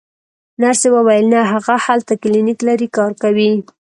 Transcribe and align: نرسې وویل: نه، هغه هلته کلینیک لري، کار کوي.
نرسې 0.61 0.87
وویل: 0.95 1.25
نه، 1.33 1.39
هغه 1.51 1.75
هلته 1.85 2.13
کلینیک 2.23 2.59
لري، 2.67 2.87
کار 2.97 3.11
کوي. 3.23 3.51